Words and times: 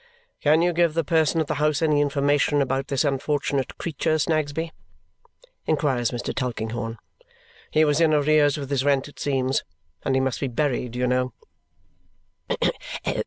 "Can 0.41 0.63
you 0.63 0.73
give 0.73 0.95
the 0.95 1.03
person 1.03 1.39
of 1.41 1.45
the 1.45 1.53
house 1.61 1.79
any 1.83 2.01
information 2.01 2.59
about 2.59 2.87
this 2.87 3.03
unfortunate 3.05 3.77
creature, 3.77 4.17
Snagsby?" 4.17 4.71
inquires 5.67 6.09
Mr. 6.09 6.33
Tulkinghorn. 6.33 6.97
"He 7.69 7.85
was 7.85 8.01
in 8.01 8.11
arrears 8.11 8.57
with 8.57 8.71
his 8.71 8.83
rent, 8.83 9.07
it 9.07 9.19
seems. 9.19 9.63
And 10.03 10.15
he 10.15 10.19
must 10.19 10.39
be 10.39 10.47
buried, 10.47 10.95
you 10.95 11.05
know." 11.05 11.33